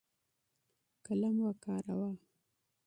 [1.05, 2.11] قلم وکاروه.